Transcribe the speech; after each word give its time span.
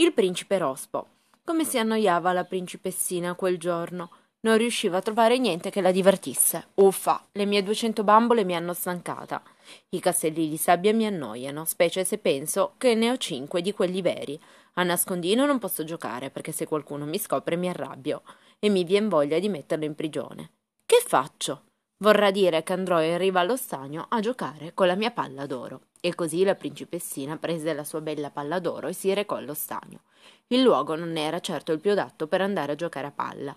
Il 0.00 0.12
principe 0.12 0.58
Rospo. 0.58 1.08
Come 1.42 1.64
si 1.64 1.76
annoiava 1.76 2.32
la 2.32 2.44
principessina 2.44 3.34
quel 3.34 3.58
giorno. 3.58 4.10
Non 4.42 4.56
riusciva 4.56 4.98
a 4.98 5.02
trovare 5.02 5.38
niente 5.38 5.70
che 5.70 5.80
la 5.80 5.90
divertisse. 5.90 6.68
Uffa, 6.74 7.26
le 7.32 7.44
mie 7.46 7.64
duecento 7.64 8.04
bambole 8.04 8.44
mi 8.44 8.54
hanno 8.54 8.74
stancata. 8.74 9.42
I 9.88 9.98
castelli 9.98 10.48
di 10.48 10.56
sabbia 10.56 10.94
mi 10.94 11.04
annoiano, 11.04 11.64
specie 11.64 12.04
se 12.04 12.18
penso 12.18 12.74
che 12.78 12.94
ne 12.94 13.10
ho 13.10 13.16
cinque 13.16 13.60
di 13.60 13.72
quelli 13.72 14.00
veri. 14.00 14.40
A 14.74 14.84
nascondino 14.84 15.46
non 15.46 15.58
posso 15.58 15.82
giocare, 15.82 16.30
perché 16.30 16.52
se 16.52 16.68
qualcuno 16.68 17.04
mi 17.04 17.18
scopre 17.18 17.56
mi 17.56 17.68
arrabbio 17.68 18.22
e 18.60 18.68
mi 18.68 18.84
vien 18.84 19.08
voglia 19.08 19.40
di 19.40 19.48
metterlo 19.48 19.84
in 19.84 19.96
prigione. 19.96 20.50
Che 20.86 21.02
faccio? 21.04 21.62
Vorrà 21.96 22.30
dire 22.30 22.62
che 22.62 22.72
andrò 22.72 23.02
in 23.02 23.18
riva 23.18 23.40
allo 23.40 23.56
stagno 23.56 24.06
a 24.08 24.20
giocare 24.20 24.74
con 24.74 24.86
la 24.86 24.94
mia 24.94 25.10
palla 25.10 25.44
d'oro. 25.44 25.80
E 26.00 26.14
così 26.14 26.44
la 26.44 26.54
principessina 26.54 27.36
prese 27.36 27.72
la 27.72 27.84
sua 27.84 28.00
bella 28.00 28.30
palla 28.30 28.58
d'oro 28.58 28.88
e 28.88 28.92
si 28.92 29.12
recò 29.12 29.36
allo 29.36 29.54
stagno. 29.54 30.02
Il 30.48 30.62
luogo 30.62 30.94
non 30.94 31.16
era 31.16 31.40
certo 31.40 31.72
il 31.72 31.80
più 31.80 31.90
adatto 31.90 32.26
per 32.26 32.40
andare 32.40 32.72
a 32.72 32.76
giocare 32.76 33.08
a 33.08 33.12
palla. 33.12 33.56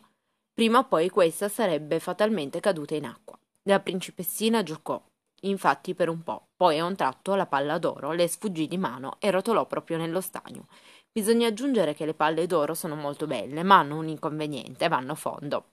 Prima 0.54 0.80
o 0.80 0.86
poi 0.86 1.10
questa 1.10 1.50
sarebbe 1.50 2.00
fatalmente 2.00 2.60
caduta 2.60 2.96
in 2.96 3.06
acqua. 3.06 3.38
La 3.64 3.80
principessina 3.80 4.64
giocò, 4.64 5.02
infatti 5.42 5.94
per 5.94 6.10
un 6.10 6.24
po', 6.24 6.48
poi 6.56 6.80
a 6.80 6.86
un 6.86 6.96
tratto 6.96 7.36
la 7.36 7.46
palla 7.46 7.78
d'oro 7.78 8.12
le 8.12 8.28
sfuggì 8.28 8.68
di 8.68 8.78
mano 8.78 9.16
e 9.20 9.32
rotolò 9.32 9.66
proprio 9.66 9.98
nello 9.98 10.20
stagno. 10.20 10.68
Bisogna 11.12 11.48
aggiungere 11.48 11.94
che 11.94 12.06
le 12.06 12.14
palle 12.14 12.48
d'oro 12.48 12.74
sono 12.74 12.96
molto 12.96 13.28
belle, 13.28 13.64
ma 13.64 13.80
hanno 13.80 13.98
un 13.98 14.08
inconveniente, 14.08 14.88
vanno 14.88 15.12
a 15.12 15.16
fondo. 15.16 15.66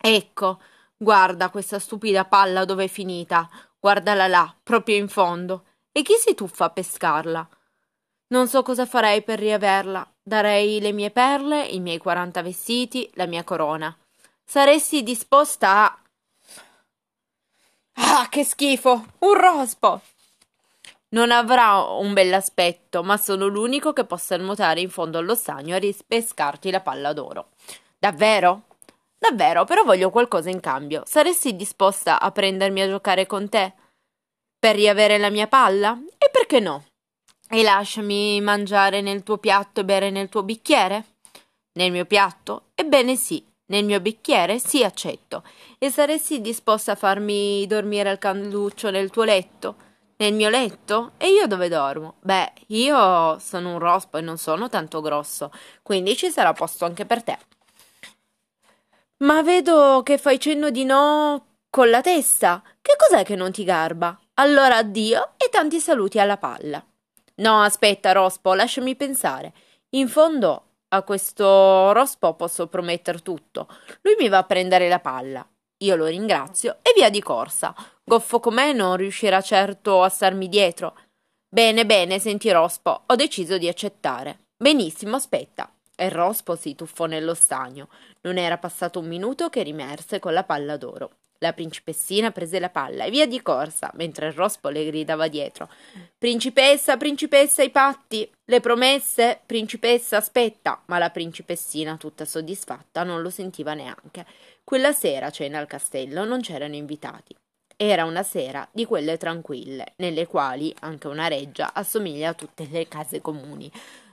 Ecco, 0.00 0.60
guarda 0.96 1.50
questa 1.50 1.78
stupida 1.78 2.24
palla 2.24 2.64
dove 2.64 2.84
è 2.84 2.88
finita. 2.88 3.48
Guardala 3.78 4.26
là, 4.26 4.54
proprio 4.62 4.96
in 4.96 5.08
fondo. 5.08 5.66
E 5.92 6.00
chi 6.00 6.14
si 6.14 6.34
tuffa 6.34 6.64
a 6.64 6.70
pescarla? 6.70 7.46
Non 8.28 8.48
so 8.48 8.62
cosa 8.62 8.86
farei 8.86 9.22
per 9.22 9.38
riaverla. 9.38 10.10
Darei 10.22 10.80
le 10.80 10.92
mie 10.92 11.10
perle, 11.10 11.66
i 11.66 11.80
miei 11.80 11.98
quaranta 11.98 12.40
vestiti, 12.40 13.10
la 13.14 13.26
mia 13.26 13.44
corona. 13.44 13.94
Saresti 14.42 15.02
disposta 15.02 15.84
a. 15.84 15.98
Ah, 17.94 18.28
che 18.30 18.42
schifo! 18.42 19.04
Un 19.18 19.34
rospo! 19.34 20.00
Non 21.10 21.30
avrà 21.30 21.82
un 21.82 22.14
bell'aspetto, 22.14 23.02
ma 23.02 23.18
sono 23.18 23.46
l'unico 23.46 23.92
che 23.92 24.06
possa 24.06 24.38
nuotare 24.38 24.80
in 24.80 24.88
fondo 24.88 25.18
allo 25.18 25.34
stagno 25.34 25.76
e 25.76 25.78
rispescarti 25.78 26.70
la 26.70 26.80
palla 26.80 27.12
d'oro. 27.12 27.48
Davvero? 27.98 28.62
Davvero, 29.18 29.64
però 29.64 29.84
voglio 29.84 30.08
qualcosa 30.08 30.48
in 30.48 30.60
cambio. 30.60 31.02
Saresti 31.04 31.54
disposta 31.54 32.18
a 32.18 32.30
prendermi 32.30 32.80
a 32.80 32.88
giocare 32.88 33.26
con 33.26 33.50
te? 33.50 33.74
Per 34.62 34.76
riavere 34.76 35.18
la 35.18 35.28
mia 35.28 35.48
palla? 35.48 35.98
E 36.16 36.30
perché 36.30 36.60
no? 36.60 36.84
E 37.48 37.64
lasciami 37.64 38.40
mangiare 38.40 39.00
nel 39.00 39.24
tuo 39.24 39.38
piatto 39.38 39.80
e 39.80 39.84
bere 39.84 40.10
nel 40.10 40.28
tuo 40.28 40.44
bicchiere? 40.44 41.04
Nel 41.72 41.90
mio 41.90 42.04
piatto? 42.04 42.66
Ebbene 42.76 43.16
sì, 43.16 43.44
nel 43.72 43.84
mio 43.84 44.00
bicchiere 44.00 44.60
sì 44.60 44.84
accetto. 44.84 45.42
E 45.78 45.90
saresti 45.90 46.40
disposta 46.40 46.92
a 46.92 46.94
farmi 46.94 47.66
dormire 47.66 48.08
al 48.08 48.18
canluccio 48.18 48.90
nel 48.90 49.10
tuo 49.10 49.24
letto? 49.24 49.74
Nel 50.18 50.32
mio 50.32 50.48
letto? 50.48 51.14
E 51.16 51.30
io 51.30 51.48
dove 51.48 51.68
dormo? 51.68 52.14
Beh, 52.20 52.52
io 52.68 53.40
sono 53.40 53.72
un 53.72 53.78
rospo 53.80 54.18
e 54.18 54.20
non 54.20 54.38
sono 54.38 54.68
tanto 54.68 55.00
grosso, 55.00 55.50
quindi 55.82 56.14
ci 56.14 56.30
sarà 56.30 56.52
posto 56.52 56.84
anche 56.84 57.04
per 57.04 57.24
te. 57.24 57.36
Ma 59.24 59.42
vedo 59.42 60.02
che 60.04 60.18
fai 60.18 60.38
cenno 60.38 60.70
di 60.70 60.84
no 60.84 61.46
con 61.68 61.90
la 61.90 62.00
testa. 62.00 62.62
Che 62.80 62.92
cos'è 62.96 63.24
che 63.24 63.34
non 63.34 63.50
ti 63.50 63.64
garba? 63.64 64.16
Allora 64.34 64.78
addio 64.78 65.32
e 65.36 65.50
tanti 65.50 65.78
saluti 65.78 66.18
alla 66.18 66.38
palla. 66.38 66.82
No, 67.36 67.60
aspetta, 67.60 68.12
Rospo, 68.12 68.54
lasciami 68.54 68.96
pensare. 68.96 69.52
In 69.90 70.08
fondo 70.08 70.68
a 70.88 71.02
questo 71.02 71.92
Rospo 71.92 72.34
posso 72.34 72.66
promettere 72.66 73.18
tutto. 73.18 73.68
Lui 74.00 74.16
mi 74.18 74.28
va 74.28 74.38
a 74.38 74.44
prendere 74.44 74.88
la 74.88 75.00
palla. 75.00 75.46
Io 75.78 75.96
lo 75.96 76.06
ringrazio 76.06 76.78
e 76.80 76.92
via 76.96 77.10
di 77.10 77.20
corsa. 77.20 77.74
Goffo 78.02 78.40
com'è 78.40 78.72
non 78.72 78.96
riuscirà 78.96 79.42
certo 79.42 80.02
a 80.02 80.08
starmi 80.08 80.48
dietro. 80.48 80.96
Bene, 81.46 81.84
bene, 81.84 82.18
senti 82.18 82.50
Rospo, 82.50 83.02
ho 83.04 83.14
deciso 83.14 83.58
di 83.58 83.68
accettare. 83.68 84.46
Benissimo, 84.56 85.16
aspetta. 85.16 85.70
E 85.94 86.08
Rospo 86.08 86.56
si 86.56 86.74
tuffò 86.74 87.04
nello 87.04 87.34
stagno. 87.34 87.88
Non 88.22 88.38
era 88.38 88.56
passato 88.56 88.98
un 88.98 89.08
minuto 89.08 89.50
che 89.50 89.62
rimerse 89.62 90.20
con 90.20 90.32
la 90.32 90.44
palla 90.44 90.78
d'oro. 90.78 91.16
La 91.42 91.52
principessina 91.52 92.30
prese 92.30 92.60
la 92.60 92.70
palla 92.70 93.02
e 93.02 93.10
via 93.10 93.26
di 93.26 93.42
corsa, 93.42 93.90
mentre 93.94 94.28
il 94.28 94.32
rospo 94.32 94.68
le 94.68 94.86
gridava 94.86 95.26
dietro. 95.26 95.68
Principessa, 96.16 96.96
principessa, 96.96 97.64
i 97.64 97.70
patti, 97.70 98.30
le 98.44 98.60
promesse, 98.60 99.40
principessa, 99.44 100.18
aspetta. 100.18 100.80
Ma 100.86 100.98
la 100.98 101.10
principessina, 101.10 101.96
tutta 101.96 102.24
soddisfatta, 102.24 103.02
non 103.02 103.22
lo 103.22 103.28
sentiva 103.28 103.74
neanche. 103.74 104.24
Quella 104.62 104.92
sera 104.92 105.26
a 105.26 105.30
cena 105.30 105.58
al 105.58 105.66
castello 105.66 106.24
non 106.24 106.42
c'erano 106.42 106.76
invitati. 106.76 107.34
Era 107.76 108.04
una 108.04 108.22
sera 108.22 108.68
di 108.70 108.84
quelle 108.84 109.16
tranquille, 109.16 109.94
nelle 109.96 110.28
quali 110.28 110.72
anche 110.78 111.08
una 111.08 111.26
reggia 111.26 111.74
assomiglia 111.74 112.28
a 112.28 112.34
tutte 112.34 112.68
le 112.70 112.86
case 112.86 113.20
comuni, 113.20 113.68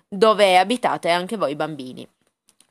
dove 0.07 0.57
abitate 0.57 1.11
anche 1.11 1.37
voi 1.37 1.55
bambini. 1.55 2.07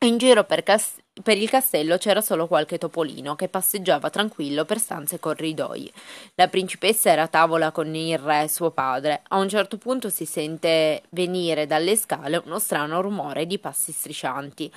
In 0.00 0.16
giro 0.16 0.42
per, 0.42 0.64
cas- 0.64 0.96
per, 1.22 1.36
il 1.36 1.48
castello 1.48 1.96
c'era 1.98 2.20
solo 2.20 2.46
qualche 2.46 2.78
topolino 2.78 3.34
che 3.34 3.48
passeggiava 3.48 4.10
tranquillo 4.10 4.64
per 4.64 4.78
stanze 4.78 5.16
e 5.16 5.18
corridoi. 5.18 5.92
La 6.34 6.48
principessa 6.48 7.10
era 7.10 7.22
a 7.22 7.28
tavola 7.28 7.70
con 7.70 7.94
il 7.94 8.18
re, 8.18 8.48
suo 8.48 8.70
padre. 8.70 9.22
A 9.28 9.38
un 9.38 9.48
certo 9.48 9.78
punto 9.78 10.10
si 10.10 10.24
sente 10.24 11.02
venire 11.10 11.66
dalle 11.66 11.96
scale 11.96 12.42
uno 12.44 12.58
strano 12.58 13.00
rumore 13.00 13.46
di 13.46 13.58
passi 13.58 13.92
striscianti. 13.92 14.72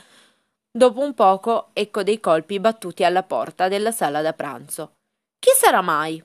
Dopo 0.74 1.02
un 1.02 1.14
poco 1.14 1.70
ecco 1.74 2.02
dei 2.02 2.20
colpi 2.20 2.60
battuti 2.60 3.04
alla 3.04 3.24
porta 3.24 3.68
della 3.68 3.92
sala 3.92 4.22
da 4.22 4.34
pranzo. 4.34 4.94
Chi 5.38 5.52
sarà 5.54 5.82
mai? 5.82 6.24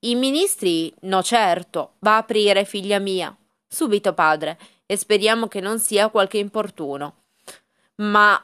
I 0.00 0.14
ministri? 0.14 0.94
No, 1.00 1.22
certo. 1.22 1.94
Va 2.00 2.14
a 2.14 2.18
aprire, 2.18 2.64
figlia 2.64 2.98
mia. 2.98 3.36
Subito, 3.66 4.12
padre, 4.12 4.58
e 4.86 4.96
speriamo 4.96 5.48
che 5.48 5.60
non 5.60 5.80
sia 5.80 6.10
qualche 6.10 6.38
importuno. 6.38 7.24
Ma. 7.96 8.40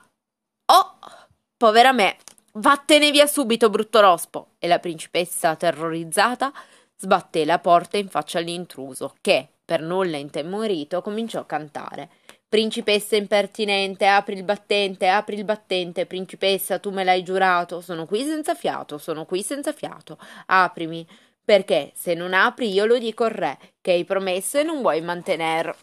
Povera 1.62 1.92
me! 1.92 2.16
Vattene 2.54 3.12
via 3.12 3.28
subito, 3.28 3.70
brutto 3.70 4.00
rospo! 4.00 4.54
E 4.58 4.66
la 4.66 4.80
principessa, 4.80 5.54
terrorizzata, 5.54 6.52
sbatté 6.96 7.44
la 7.44 7.60
porta 7.60 7.96
in 7.98 8.08
faccia 8.08 8.38
all'intruso, 8.38 9.14
che, 9.20 9.46
per 9.64 9.80
nulla 9.80 10.16
intemorito, 10.16 11.00
cominciò 11.02 11.38
a 11.38 11.46
cantare. 11.46 12.10
Principessa 12.48 13.14
impertinente, 13.14 14.06
apri 14.06 14.34
il 14.34 14.42
battente, 14.42 15.06
apri 15.06 15.36
il 15.36 15.44
battente, 15.44 16.04
principessa, 16.04 16.80
tu 16.80 16.90
me 16.90 17.04
l'hai 17.04 17.22
giurato, 17.22 17.80
sono 17.80 18.06
qui 18.06 18.24
senza 18.24 18.56
fiato, 18.56 18.98
sono 18.98 19.24
qui 19.24 19.44
senza 19.44 19.72
fiato, 19.72 20.18
aprimi, 20.46 21.06
perché 21.44 21.92
se 21.94 22.14
non 22.14 22.34
apri 22.34 22.72
io 22.72 22.86
lo 22.86 22.98
dico 22.98 23.22
al 23.22 23.30
re, 23.30 23.56
che 23.80 23.92
hai 23.92 24.04
promesso 24.04 24.58
e 24.58 24.64
non 24.64 24.80
vuoi 24.80 25.00
mantenere. 25.00 25.76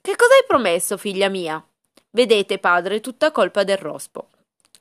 Che 0.00 0.14
cosa 0.14 0.34
hai 0.34 0.44
promesso, 0.46 0.96
figlia 0.96 1.28
mia? 1.28 1.60
Vedete, 2.10 2.60
padre, 2.60 3.00
tutta 3.00 3.32
colpa 3.32 3.64
del 3.64 3.78
rospo. 3.78 4.28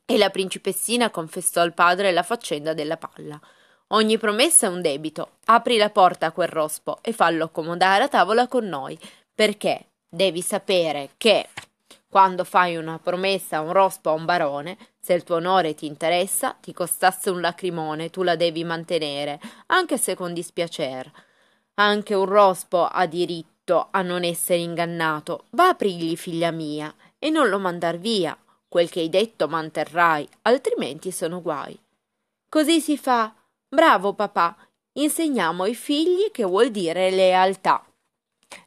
E 0.06 0.18
la 0.18 0.30
principessina 0.30 1.09
confessò 1.09 1.62
al 1.62 1.74
padre 1.74 2.12
la 2.12 2.24
faccenda 2.24 2.74
della 2.74 2.97
palla. 2.97 3.40
Ogni 3.88 4.18
promessa 4.18 4.68
è 4.68 4.69
un 4.69 4.81
debito. 4.81 5.38
Apri 5.46 5.78
la 5.78 5.90
porta 5.90 6.28
a 6.28 6.31
quel 6.31 6.47
rospo 6.47 7.00
e 7.02 7.14
fallo 7.14 7.46
accomodare 7.46 8.03
a 8.03 8.08
tavola 8.09 8.47
con 8.47 8.68
noi, 8.68 8.97
perché 9.34 9.88
devi 10.09 10.42
sapere 10.42 11.12
che 11.18 11.47
quando 12.13 12.44
fai 12.44 12.75
una 12.75 13.00
promessa 13.02 13.58
a 13.58 13.62
un 13.62 13.72
rospo 13.72 14.12
a 14.12 14.13
un 14.13 14.25
barone, 14.25 14.78
se 15.00 15.13
il 15.13 15.24
tuo 15.24 15.38
onore 15.38 15.74
ti 15.74 15.88
interessa, 15.88 16.56
ti 16.62 16.72
costasse 16.72 17.31
un 17.31 17.42
lacrimone, 17.42 18.12
tu 18.12 18.22
la 18.22 18.36
devi 18.36 18.63
mantenere, 18.63 19.40
anche 19.68 19.97
se 19.97 20.16
con 20.16 20.31
dispiacer. 20.31 21.12
Anche 21.75 22.13
un 22.13 22.25
rospo 22.25 22.86
ha 22.86 23.06
diritto 23.08 23.88
a 23.90 24.03
non 24.03 24.24
essere 24.24 24.59
ingannato. 24.59 25.46
Va 25.52 25.69
aprigli, 25.69 26.16
figlia 26.16 26.51
mia, 26.51 26.94
e 27.18 27.31
non 27.31 27.50
lo 27.50 27.57
mandar 27.57 27.98
via. 27.98 28.38
Quel 28.74 28.90
che 28.90 29.02
hai 29.02 29.10
detto 29.10 29.48
manterrai, 29.48 30.28
altrimenti 30.42 31.12
sono 31.12 31.44
guai. 31.44 31.80
Così 32.50 32.81
si 32.81 32.98
fa. 32.98 33.31
Bravo 33.70 34.14
papà, 34.14 34.58
insegniamo 34.94 35.62
ai 35.62 35.75
figli 35.75 36.31
che 36.31 36.44
vuol 36.44 36.72
dire 36.72 37.12
lealtà. 37.12 37.86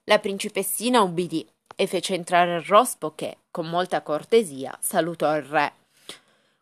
La 0.05 0.21
principessina 0.21 1.01
ubbidì 1.01 1.45
e 1.75 1.89
fece 1.89 2.15
entrare 2.15 2.55
il 2.55 2.63
rospo 2.63 3.17
che, 3.17 3.39
con 3.51 3.69
molta 3.69 4.03
cortesia, 4.03 4.79
salutò 4.81 5.35
il 5.35 5.43
re. 5.43 5.73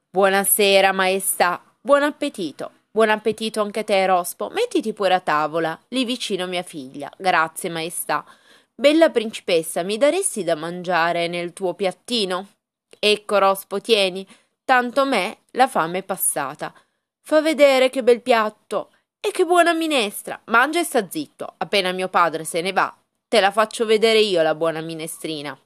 Buonasera, 0.09 0.93
maestà. 0.93 1.63
Buon 1.83 2.03
appetito. 2.03 2.71
Buon 2.91 3.11
appetito 3.11 3.61
anche 3.61 3.85
te, 3.85 4.07
rospo. 4.07 4.49
Mettiti 4.49 4.95
pure 4.95 5.13
a 5.13 5.21
tavola, 5.21 5.79
lì 5.89 6.07
vicino 6.07 6.47
mia 6.47 6.63
figlia. 6.63 7.13
Grazie, 7.19 7.69
maestà. 7.69 8.25
Bella 8.75 9.11
principessa, 9.11 9.83
mi 9.83 9.99
daresti 9.99 10.45
da 10.45 10.55
mangiare 10.55 11.29
nel 11.29 11.53
tuo 11.53 11.75
piattino? 11.75 12.49
Ecco, 13.07 13.39
rospo, 13.39 13.81
tieni. 13.81 14.27
Tanto 14.65 15.05
me 15.05 15.41
la 15.53 15.69
fame 15.69 15.99
è 15.99 16.03
passata. 16.03 16.73
Fa 17.21 17.43
vedere 17.43 17.91
che 17.91 18.03
bel 18.03 18.23
piatto. 18.23 18.91
E 19.21 19.31
che 19.31 19.45
buona 19.45 19.75
minestra. 19.75 20.41
Mangia 20.45 20.81
e 20.81 20.85
sta 20.85 21.09
zitto. 21.11 21.55
Appena 21.59 21.93
mio 21.93 22.09
padre 22.09 22.45
se 22.45 22.61
ne 22.61 22.73
va, 22.73 22.95
Te 23.35 23.41
la 23.41 23.51
faccio 23.51 23.85
vedere 23.85 24.21
io 24.21 24.43
la 24.43 24.55
buona 24.55 24.81
minestrina. 24.81 25.59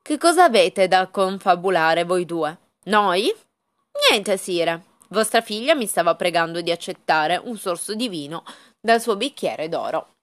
Che 0.00 0.16
cosa 0.16 0.44
avete 0.44 0.88
da 0.88 1.08
confabulare 1.08 2.04
voi 2.04 2.24
due? 2.24 2.56
Noi? 2.84 3.30
Niente, 4.08 4.38
sire. 4.38 4.84
Vostra 5.08 5.42
figlia 5.42 5.74
mi 5.74 5.86
stava 5.86 6.14
pregando 6.14 6.62
di 6.62 6.70
accettare 6.70 7.36
un 7.36 7.58
sorso 7.58 7.94
di 7.94 8.08
vino 8.08 8.44
dal 8.80 9.02
suo 9.02 9.16
bicchiere 9.16 9.68
d'oro. 9.68 10.14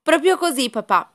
Proprio 0.00 0.38
così, 0.38 0.70
papà. 0.70 1.12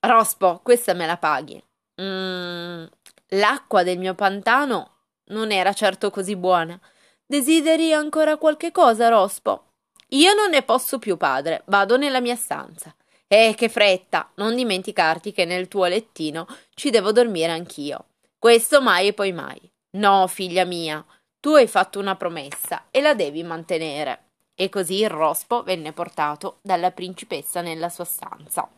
Rospo, 0.00 0.58
questa 0.64 0.92
me 0.92 1.06
la 1.06 1.18
paghi. 1.18 1.62
Mm, 2.00 2.84
l'acqua 3.30 3.82
del 3.82 3.98
mio 3.98 4.14
pantano 4.14 4.96
non 5.26 5.50
era 5.50 5.72
certo 5.72 6.10
così 6.10 6.36
buona. 6.36 6.78
Desideri 7.26 7.92
ancora 7.92 8.36
qualche 8.36 8.72
cosa, 8.72 9.08
Rospo? 9.08 9.64
Io 10.12 10.32
non 10.32 10.50
ne 10.50 10.62
posso 10.62 10.98
più, 10.98 11.16
padre. 11.16 11.62
Vado 11.66 11.96
nella 11.96 12.20
mia 12.20 12.36
stanza. 12.36 12.94
Eh, 13.26 13.54
che 13.54 13.68
fretta! 13.68 14.30
Non 14.36 14.54
dimenticarti 14.54 15.32
che 15.32 15.44
nel 15.44 15.68
tuo 15.68 15.84
lettino 15.84 16.46
ci 16.74 16.88
devo 16.88 17.12
dormire 17.12 17.52
anch'io. 17.52 18.06
Questo 18.38 18.80
mai 18.80 19.08
e 19.08 19.12
poi 19.12 19.32
mai. 19.32 19.60
No, 19.90 20.26
figlia 20.28 20.64
mia, 20.64 21.04
tu 21.40 21.50
hai 21.50 21.66
fatto 21.66 21.98
una 21.98 22.16
promessa 22.16 22.86
e 22.90 23.00
la 23.02 23.14
devi 23.14 23.42
mantenere. 23.42 24.22
E 24.54 24.70
così 24.70 25.00
il 25.00 25.10
rospo 25.10 25.62
venne 25.62 25.92
portato 25.92 26.58
dalla 26.62 26.90
principessa 26.90 27.60
nella 27.60 27.88
sua 27.90 28.04
stanza. 28.04 28.68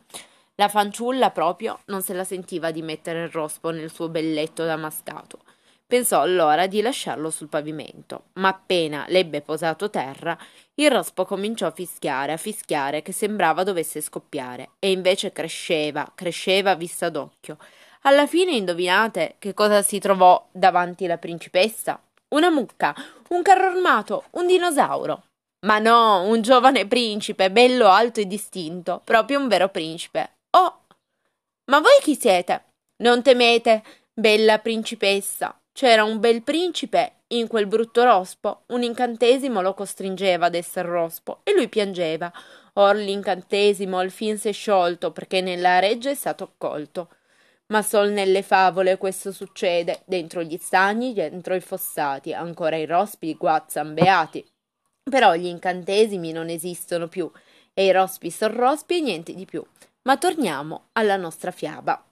La 0.55 0.67
fanciulla 0.67 1.31
proprio 1.31 1.79
non 1.85 2.01
se 2.01 2.13
la 2.13 2.23
sentiva 2.23 2.71
di 2.71 2.81
mettere 2.81 3.23
il 3.23 3.29
rospo 3.29 3.69
nel 3.71 3.91
suo 3.91 4.09
bel 4.09 4.33
letto 4.33 4.63
damascato. 4.65 5.39
Pensò 5.87 6.21
allora 6.21 6.67
di 6.67 6.81
lasciarlo 6.81 7.29
sul 7.29 7.49
pavimento, 7.49 8.25
ma 8.33 8.49
appena 8.49 9.05
l'ebbe 9.09 9.41
posato 9.41 9.89
terra, 9.89 10.37
il 10.75 10.89
rospo 10.89 11.25
cominciò 11.25 11.67
a 11.67 11.71
fischiare, 11.71 12.31
a 12.31 12.37
fischiare, 12.37 13.01
che 13.01 13.11
sembrava 13.11 13.63
dovesse 13.63 13.99
scoppiare, 13.99 14.71
e 14.79 14.91
invece 14.91 15.33
cresceva, 15.33 16.09
cresceva 16.15 16.71
a 16.71 16.75
vista 16.75 17.09
d'occhio. 17.09 17.57
Alla 18.03 18.25
fine 18.25 18.51
indovinate 18.51 19.35
che 19.37 19.53
cosa 19.53 19.81
si 19.81 19.99
trovò 19.99 20.47
davanti 20.51 21.07
la 21.07 21.17
principessa? 21.17 22.01
una 22.31 22.49
mucca, 22.49 22.95
un 23.29 23.41
carro 23.41 23.67
armato, 23.67 24.25
un 24.31 24.47
dinosauro. 24.47 25.23
Ma 25.65 25.79
no, 25.79 26.23
un 26.23 26.41
giovane 26.41 26.87
principe, 26.87 27.51
bello 27.51 27.87
alto 27.87 28.19
e 28.19 28.25
distinto, 28.25 29.01
proprio 29.03 29.39
un 29.39 29.47
vero 29.47 29.69
principe. 29.69 30.37
Oh, 30.51 30.81
ma 31.65 31.79
voi 31.79 31.99
chi 32.01 32.15
siete? 32.15 32.65
Non 32.97 33.21
temete, 33.21 33.83
bella 34.13 34.59
principessa. 34.59 35.57
C'era 35.73 36.03
un 36.03 36.19
bel 36.19 36.43
principe 36.43 37.21
in 37.27 37.47
quel 37.47 37.67
brutto 37.67 38.03
rospo. 38.03 38.63
Un 38.67 38.83
incantesimo 38.83 39.61
lo 39.61 39.73
costringeva 39.73 40.47
ad 40.47 40.55
essere 40.55 40.89
rospo 40.89 41.39
e 41.43 41.53
lui 41.53 41.69
piangeva. 41.69 42.31
Or 42.73 42.95
l'incantesimo 42.95 43.97
al 43.97 44.11
fin 44.11 44.37
s'è 44.37 44.51
sciolto 44.51 45.11
perché 45.11 45.41
nella 45.41 45.79
reggia 45.79 46.09
è 46.09 46.15
stato 46.15 46.43
accolto. 46.43 47.09
Ma 47.67 47.81
sol 47.81 48.09
nelle 48.11 48.41
favole 48.41 48.97
questo 48.97 49.31
succede, 49.31 50.01
dentro 50.05 50.43
gli 50.43 50.57
stagni, 50.57 51.13
dentro 51.13 51.55
i 51.55 51.61
fossati, 51.61 52.33
ancora 52.33 52.75
i 52.75 52.85
rospi 52.85 53.33
guazzan 53.35 53.93
beati. 53.93 54.45
Però 55.09 55.33
gli 55.35 55.45
incantesimi 55.45 56.33
non 56.33 56.49
esistono 56.49 57.07
più, 57.07 57.31
e 57.73 57.85
i 57.85 57.91
rospi 57.91 58.29
son 58.29 58.53
rospi 58.53 58.97
e 58.97 59.01
niente 59.01 59.33
di 59.33 59.45
più. 59.45 59.65
Ma 60.03 60.17
torniamo 60.17 60.89
alla 60.93 61.15
nostra 61.15 61.51
fiaba. 61.51 62.10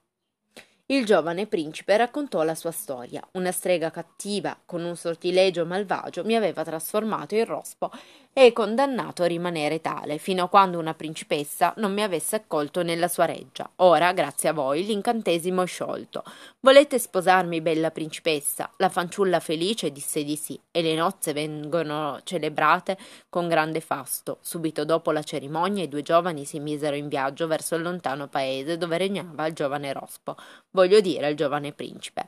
Il 0.92 1.06
giovane 1.06 1.46
principe 1.46 1.96
raccontò 1.98 2.42
la 2.42 2.56
sua 2.56 2.72
storia. 2.72 3.22
Una 3.34 3.52
strega 3.52 3.92
cattiva, 3.92 4.58
con 4.66 4.84
un 4.84 4.96
sortilegio 4.96 5.64
malvagio, 5.64 6.24
mi 6.24 6.36
aveva 6.36 6.64
trasformato 6.64 7.36
in 7.36 7.46
rospo 7.46 7.92
e 8.34 8.54
condannato 8.54 9.22
a 9.22 9.28
rimanere 9.28 9.82
tale, 9.82 10.18
fino 10.18 10.44
a 10.46 10.50
quando 10.50 10.80
una 10.80 10.94
principessa 10.94 11.74
non 11.78 11.94
mi 11.94 12.02
avesse 12.02 12.38
accolto 12.38 12.82
nella 12.82 13.08
sua 13.08 13.26
reggia. 13.26 13.70
Ora, 13.78 14.14
grazie 14.14 14.50
a 14.50 14.54
voi, 14.54 14.86
l'incantesimo 14.86 15.62
è 15.62 15.68
sciolto. 15.68 16.24
Volete 16.62 16.98
sposarmi, 16.98 17.62
bella 17.62 17.92
principessa? 17.92 18.72
La 18.78 18.90
fanciulla 18.90 19.40
felice 19.40 19.92
disse 19.92 20.24
di 20.24 20.36
sì, 20.36 20.60
e 20.72 20.82
le 20.82 20.96
nozze 20.96 21.34
vengono 21.34 22.20
celebrate 22.24 22.98
con 23.30 23.48
grande 23.48 23.82
fasto. 23.82 24.38
Subito 24.42 24.86
dopo 24.86 25.12
la 25.12 25.24
cerimonia 25.24 25.84
i 25.84 25.90
due 25.90 26.02
giovani 26.02 26.46
si 26.46 26.60
misero 26.60 26.96
in 26.96 27.10
viaggio 27.10 27.46
verso 27.46 27.76
il 27.76 27.82
lontano 27.82 28.28
paese 28.28 28.78
dove 28.78 28.98
regnava 28.98 29.46
il 29.48 29.54
giovane 29.54 29.92
rospo 29.92 30.36
voglio 30.80 31.02
dire 31.02 31.28
il 31.30 31.36
giovane 31.36 31.74
principe. 31.74 32.28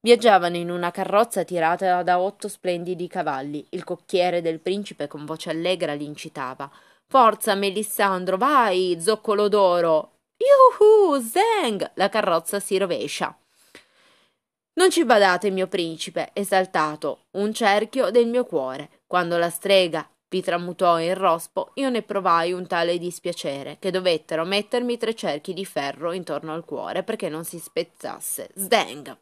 Viaggiavano 0.00 0.56
in 0.56 0.70
una 0.70 0.90
carrozza 0.90 1.44
tirata 1.44 2.02
da 2.02 2.18
otto 2.18 2.48
splendidi 2.48 3.06
cavalli. 3.06 3.64
Il 3.70 3.84
cocchiere 3.84 4.42
del 4.42 4.58
principe 4.58 5.06
con 5.06 5.24
voce 5.24 5.50
allegra 5.50 5.94
li 5.94 6.04
incitava. 6.04 6.68
Forza, 7.06 7.54
Melissandro, 7.54 8.36
vai, 8.36 8.98
zoccolo 9.00 9.48
d'oro! 9.48 10.18
Yuhu, 10.36 11.20
zeng! 11.20 11.92
La 11.94 12.08
carrozza 12.08 12.58
si 12.58 12.76
rovescia. 12.76 13.36
Non 14.74 14.90
ci 14.90 15.04
badate, 15.04 15.50
mio 15.50 15.68
principe, 15.68 16.30
esaltato, 16.32 17.26
un 17.32 17.54
cerchio 17.54 18.10
del 18.10 18.26
mio 18.26 18.44
cuore. 18.44 19.02
Quando 19.06 19.38
la 19.38 19.48
strega 19.48 20.08
vi 20.28 20.42
tramutò 20.42 20.98
in 20.98 21.14
rospo, 21.14 21.70
io 21.74 21.88
ne 21.88 22.02
provai 22.02 22.52
un 22.52 22.66
tale 22.66 22.98
dispiacere 22.98 23.76
che 23.78 23.90
dovettero 23.90 24.44
mettermi 24.44 24.96
tre 24.98 25.14
cerchi 25.14 25.54
di 25.54 25.64
ferro 25.64 26.12
intorno 26.12 26.52
al 26.52 26.64
cuore 26.64 27.02
perché 27.02 27.28
non 27.28 27.44
si 27.44 27.58
spezzasse. 27.58 28.50
Sdeng! 28.54 29.16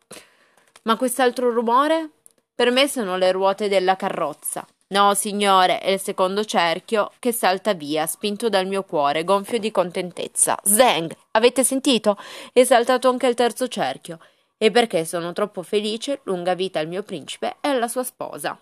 Ma 0.84 0.96
quest'altro 0.96 1.52
rumore? 1.52 2.10
Per 2.54 2.70
me 2.70 2.88
sono 2.88 3.16
le 3.16 3.32
ruote 3.32 3.68
della 3.68 3.96
carrozza. 3.96 4.66
No, 4.88 5.12
signore, 5.14 5.80
è 5.80 5.90
il 5.90 6.00
secondo 6.00 6.44
cerchio 6.44 7.10
che 7.18 7.32
salta 7.32 7.74
via, 7.74 8.06
spinto 8.06 8.48
dal 8.48 8.66
mio 8.66 8.84
cuore, 8.84 9.24
gonfio 9.24 9.58
di 9.58 9.70
contentezza. 9.70 10.58
Zeng! 10.62 11.14
Avete 11.32 11.64
sentito? 11.64 12.16
È 12.52 12.62
saltato 12.64 13.08
anche 13.08 13.26
il 13.26 13.34
terzo 13.34 13.66
cerchio. 13.66 14.18
E 14.56 14.70
perché 14.70 15.04
sono 15.04 15.32
troppo 15.32 15.62
felice, 15.62 16.20
lunga 16.24 16.54
vita 16.54 16.78
al 16.78 16.86
mio 16.88 17.02
principe 17.02 17.56
e 17.60 17.68
alla 17.68 17.88
sua 17.88 18.04
sposa. 18.04 18.58